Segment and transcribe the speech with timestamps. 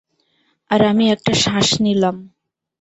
[0.71, 2.15] আর আমি একটা শ্বাস নিলাম।